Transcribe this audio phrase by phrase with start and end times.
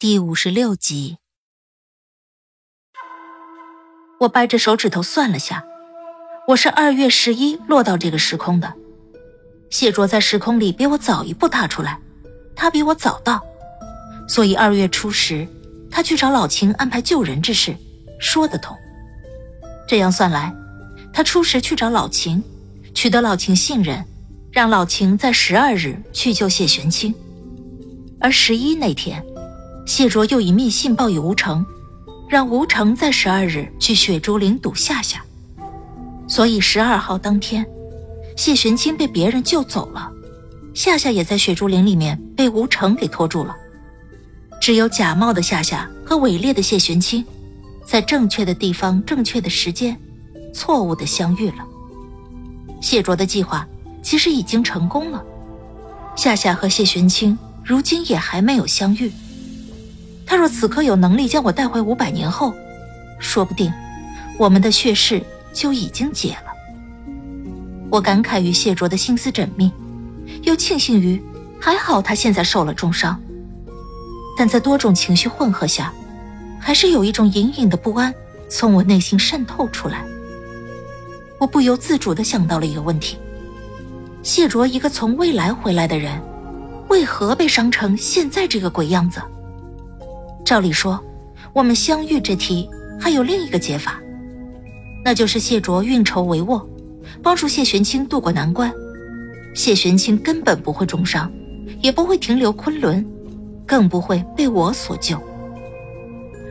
[0.00, 1.18] 第五十六集，
[4.20, 5.62] 我掰着手指头算了下，
[6.48, 8.72] 我是二月十一落到这个时空的。
[9.68, 12.00] 谢卓在时空里比我早一步踏出来，
[12.56, 13.42] 他比我早到，
[14.26, 15.46] 所以二月初十，
[15.90, 17.76] 他去找老秦安排救人之事，
[18.18, 18.74] 说得通。
[19.86, 20.50] 这样算来，
[21.12, 22.42] 他初十去找老秦，
[22.94, 24.02] 取得老秦信任，
[24.50, 27.14] 让老秦在十二日去救谢玄清，
[28.18, 29.22] 而十一那天，
[29.90, 31.66] 谢卓又以密信报与吴成，
[32.28, 35.20] 让吴成在十二日去雪竹林堵夏夏，
[36.28, 37.66] 所以十二号当天。
[38.36, 40.08] 谢玄清被别人救走了，
[40.74, 43.56] 夏夏也在雪竹林里面被吴成给拖住了。
[44.60, 47.26] 只有假冒的夏夏和伪劣的谢玄清，
[47.84, 50.00] 在正确的地方、正确的时间，
[50.54, 51.66] 错误的相遇了。
[52.80, 53.66] 谢卓的计划
[54.04, 55.20] 其实已经成功了，
[56.14, 59.10] 夏夏和谢玄清如今也还没有相遇。
[60.30, 62.54] 他若此刻有能力将我带回五百年后，
[63.18, 63.68] 说不定
[64.38, 65.20] 我们的血誓
[65.52, 66.52] 就已经解了。
[67.90, 69.72] 我感慨于谢卓的心思缜密，
[70.44, 71.20] 又庆幸于
[71.60, 73.20] 还好他现在受了重伤。
[74.38, 75.92] 但在多种情绪混合下，
[76.60, 78.14] 还是有一种隐隐的不安
[78.48, 80.04] 从我内心渗透出来。
[81.40, 83.18] 我不由自主地想到了一个问题：
[84.22, 86.22] 谢卓一个从未来回来的人，
[86.86, 89.20] 为何被伤成现在这个鬼样子？
[90.50, 91.00] 照理说，
[91.52, 94.00] 我们相遇这题还有另一个解法，
[95.04, 96.60] 那就是谢卓运筹帷幄。
[97.22, 98.68] 帮助谢玄清渡过难关，
[99.54, 101.30] 谢玄清根本不会重伤，
[101.80, 103.06] 也不会停留昆仑，
[103.64, 105.16] 更不会被我所救。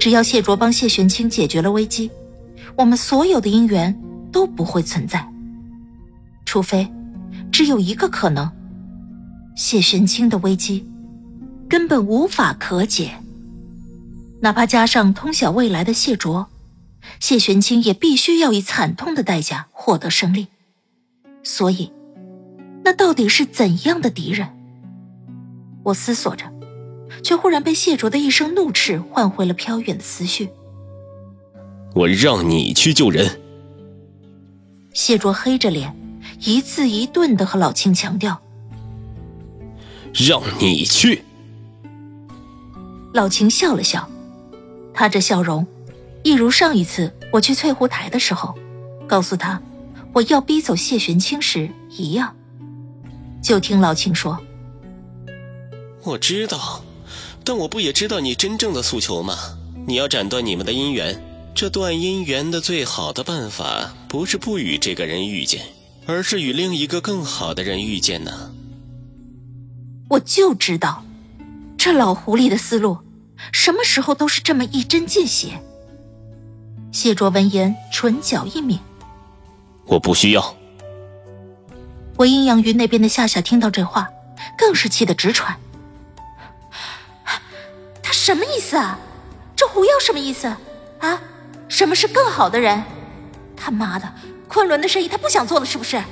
[0.00, 2.10] 只要谢卓帮谢玄清解决了危机，
[2.78, 3.94] 我们所有的姻缘
[4.32, 5.22] 都不会存在。
[6.46, 6.90] 除非，
[7.52, 8.50] 只有一个可能，
[9.54, 10.82] 谢玄清的危机
[11.68, 13.10] 根本无法可解。
[14.42, 16.48] 哪怕加上通晓未来的谢卓。
[17.18, 20.46] 谢玄清也必须要以惨痛的代价获得胜利，
[21.42, 21.92] 所以，
[22.84, 24.48] 那到底是怎样的敌人？
[25.84, 26.52] 我思索着，
[27.24, 30.50] 却忽然被谢卓的一声怒斥唤回了飘远的思绪。
[31.94, 33.40] 我让你去救人。
[34.92, 35.96] 谢卓黑着脸，
[36.40, 38.40] 一字一顿的和老秦强调
[40.14, 41.22] ：“让你去。”
[43.12, 44.08] 老秦笑了笑，
[44.94, 45.66] 他这笑容。
[46.22, 48.54] 一如上一次我去翠湖台的时候，
[49.08, 49.60] 告诉他
[50.12, 52.34] 我要逼走谢玄清时一样。
[53.42, 54.38] 就听老秦说
[56.04, 56.84] ：“我知道，
[57.42, 59.36] 但我不也知道你真正的诉求吗？
[59.84, 61.20] 你要斩断你们的姻缘，
[61.56, 65.62] 这断姻缘的最好的办法不是不与这个人遇见，
[66.06, 68.52] 而是与另一个更好的人遇见呢。”
[70.08, 71.04] 我就知道，
[71.76, 72.98] 这老狐狸的思路，
[73.50, 75.60] 什么时候都是这么一针见血。
[76.92, 78.78] 谢卓闻言，唇角一抿
[79.86, 80.54] ：“我不需要。”
[82.18, 84.08] 我阴阳鱼那边的夏夏听到这话，
[84.56, 85.58] 更是气得直喘。
[88.02, 88.98] 他什么意思啊？
[89.56, 90.54] 这狐妖什么意思？
[91.00, 91.20] 啊？
[91.68, 92.84] 什么是更好的人？
[93.56, 94.12] 他妈的，
[94.46, 96.02] 昆仑的生意他不想做了是不是？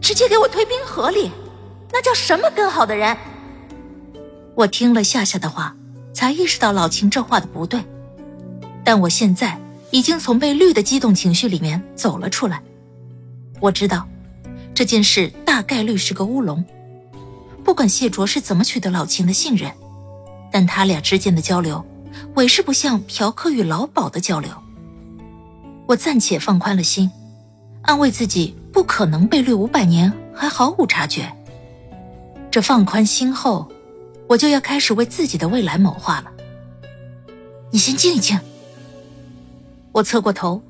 [0.00, 1.30] 直接给我推冰河里，
[1.90, 3.16] 那叫什么更好的人？
[4.54, 5.74] 我听了夏夏的话，
[6.22, 7.84] 才意识到老秦这话的不对，
[8.84, 9.58] 但我现在。
[9.90, 12.62] 已经从被绿的激动情绪里面走了出来。
[13.60, 14.08] 我知道
[14.72, 16.64] 这件事大概率是个乌龙。
[17.62, 19.70] 不管谢卓是怎么取得老秦的信任，
[20.50, 21.84] 但他俩之间的交流，
[22.36, 24.50] 委实不像嫖客与老鸨的交流。
[25.86, 27.10] 我暂且放宽了心，
[27.82, 31.30] 安慰自己不可能被绿五百年还毫无察觉。
[32.50, 33.70] 这放宽心后，
[34.28, 36.32] 我就要开始为自己的未来谋划了。
[37.70, 38.40] 你先静一静。
[39.92, 40.62] 我侧过头，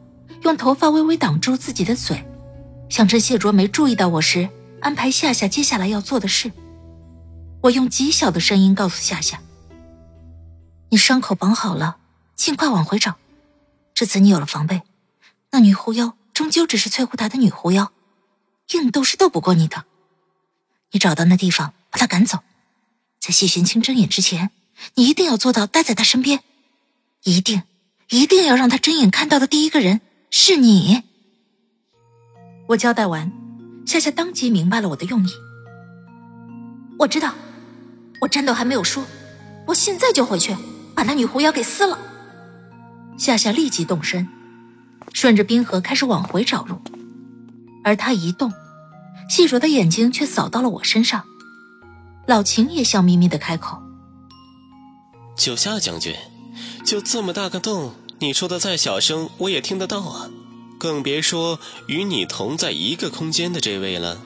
[0.42, 2.24] 用头发微微挡住自己的嘴，
[2.88, 4.48] 想趁谢卓没注意到我时，
[4.80, 6.50] 安排夏夏接下来要做的事。
[7.62, 9.40] 我用极小的声音告诉夏夏
[10.90, 11.98] ：“你伤口绑好了，
[12.34, 13.14] 尽快往回找。
[13.94, 14.82] 这次你有了防备，
[15.52, 17.92] 那女狐妖终究只是翠湖台的女狐妖，
[18.72, 19.84] 硬斗是斗不过你的。
[20.90, 22.40] 你找到那地方，把她赶走，
[23.22, 24.50] 在谢玄清睁眼之前，
[24.96, 26.40] 你一定要做到待在他身边，
[27.22, 27.62] 一定，
[28.10, 31.04] 一定要让他睁眼看到的第一个人是你。
[32.66, 33.30] 我交代完，
[33.86, 35.30] 夏夏当即明白了我的用意。
[36.98, 37.32] 我知道，
[38.20, 39.04] 我战斗还没有输，
[39.68, 40.56] 我现在就回去
[40.92, 41.96] 把那女狐妖给撕了。
[43.16, 44.26] 夏夏立即动身，
[45.12, 46.76] 顺着冰河开始往回找路，
[47.84, 48.52] 而他一动，
[49.30, 51.24] 细卓的眼睛却扫到了我身上。
[52.26, 53.82] 老秦也笑眯眯的开口
[55.36, 56.14] ：“九夏将军，
[56.84, 60.30] 就这么大个洞，你说的再小声我也听得到啊，
[60.78, 61.58] 更别说
[61.88, 64.20] 与你同在一个空间的这位了。”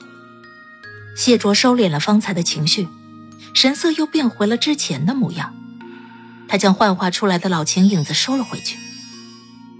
[1.17, 2.87] 谢卓收敛了方才的情绪，
[3.55, 5.55] 神色又变回了之前的模样。
[6.47, 8.77] 他将幻化出来的老秦影子收了回去，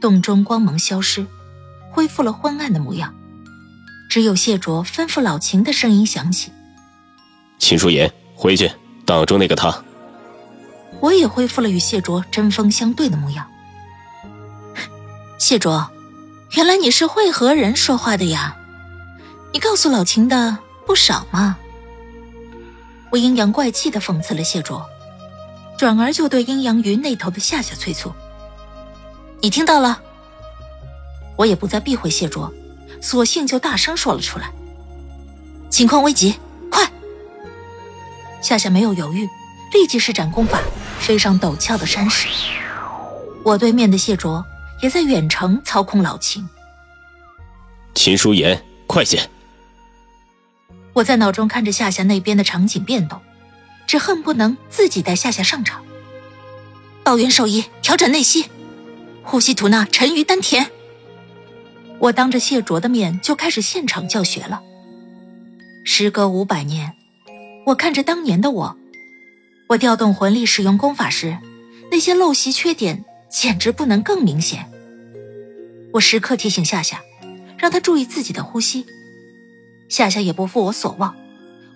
[0.02, 1.28] 洞中光芒消失，
[1.92, 3.14] 恢复了昏暗的模样。
[4.10, 6.52] 只有谢卓吩咐老秦的声音响起。
[7.60, 8.72] 秦书言，回去
[9.06, 9.84] 挡住那个他。
[11.00, 13.46] 我也恢复了与谢卓针锋相对的模样。
[15.38, 15.90] 谢卓，
[16.52, 18.58] 原来你是会和人说话的呀？
[19.54, 21.58] 你告诉老秦的不少嘛。
[23.12, 24.86] 我阴阳怪气的讽刺了谢卓，
[25.78, 28.12] 转而就对阴阳鱼那头的夏夏催促
[29.42, 30.02] ：“你听到了？”
[31.38, 32.52] 我也不再避讳谢卓，
[33.02, 34.52] 索性就大声说了出来
[35.70, 36.36] ：“情况危急。”
[38.42, 39.28] 夏夏没有犹豫，
[39.74, 40.62] 立即施展功法，
[41.00, 42.28] 飞上陡峭的山石。
[43.44, 44.46] 我对面的谢卓
[44.82, 46.48] 也在远程操控老秦。
[47.94, 49.30] 秦书言，快些！
[50.94, 53.20] 我在脑中看着夏夏那边的场景变动，
[53.86, 55.84] 只恨不能自己带夏夏上场。
[57.04, 58.48] 道元兽医，调整内息，
[59.24, 60.70] 呼吸吐纳，沉于丹田。
[62.00, 64.62] 我当着谢卓的面就开始现场教学了。
[65.84, 66.94] 时隔五百年。
[67.68, 68.78] 我看着当年的我，
[69.68, 71.38] 我调动魂力使用功法时，
[71.92, 74.72] 那些陋习缺点简直不能更明显。
[75.92, 77.02] 我时刻提醒夏夏，
[77.58, 78.86] 让她注意自己的呼吸。
[79.90, 81.14] 夏夏也不负我所望，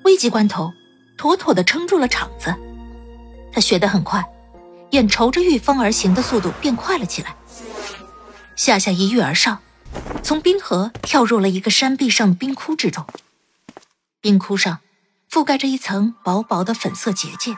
[0.06, 0.72] 危急关头，
[1.18, 2.56] 妥妥的撑住了场子。
[3.52, 4.24] 她学得很快，
[4.92, 7.36] 眼瞅着御风而行的速度变快了起来。
[8.56, 9.60] 夏夏一跃而上，
[10.24, 13.06] 从冰河跳入了一个山壁上的冰窟之中。
[14.22, 14.80] 冰窟上。
[15.32, 17.56] 覆盖着一层薄薄的粉色结界，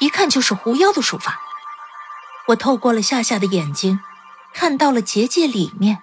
[0.00, 1.38] 一看就是狐妖的术法。
[2.48, 4.00] 我透过了夏夏的眼睛，
[4.54, 5.98] 看到了结界里面，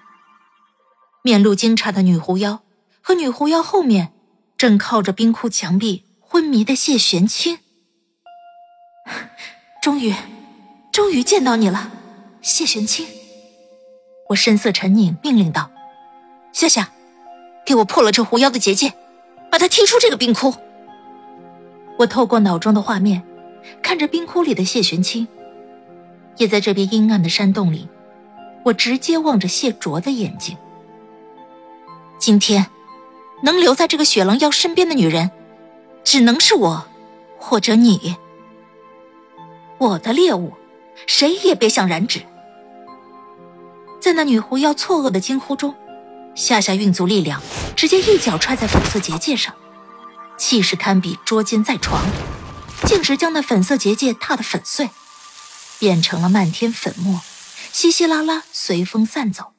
[1.23, 2.61] 面露惊诧的女狐妖
[3.01, 4.13] 和女狐妖后面
[4.55, 7.57] 正靠着冰窟墙壁昏迷的谢玄清。
[9.81, 10.13] 终于，
[10.91, 11.89] 终于见到你了，
[12.43, 13.07] 谢玄清。
[14.29, 15.71] 我神色沉凝，命令道
[16.53, 16.91] ：“夏夏，
[17.65, 18.93] 给我破了这狐妖的结界。”
[19.51, 20.55] 把他踢出这个冰窟。
[21.99, 23.21] 我透过脑中的画面，
[23.83, 25.27] 看着冰窟里的谢玄清，
[26.37, 27.87] 也在这边阴暗的山洞里。
[28.63, 30.57] 我直接望着谢卓的眼睛。
[32.17, 32.67] 今天，
[33.43, 35.31] 能留在这个雪狼妖身边的女人，
[36.03, 36.85] 只能是我，
[37.37, 38.15] 或者你。
[39.79, 40.53] 我的猎物，
[41.07, 42.21] 谁也别想染指。
[43.99, 45.75] 在那女狐妖错愕的惊呼中。
[46.33, 47.41] 夏夏运足力量，
[47.75, 49.53] 直接一脚踹在粉色结界上，
[50.37, 52.05] 气势堪比捉奸在床，
[52.85, 54.89] 径直将那粉色结界踏得粉碎，
[55.79, 57.21] 变成了漫天粉末，
[57.71, 59.53] 稀稀拉拉随风散走。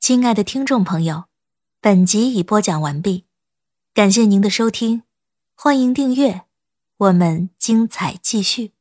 [0.00, 1.24] 亲爱的听众朋友，
[1.82, 3.26] 本集已播讲完毕，
[3.92, 5.02] 感谢您的收听，
[5.54, 6.47] 欢迎订阅。
[6.98, 8.77] 我们精彩继续。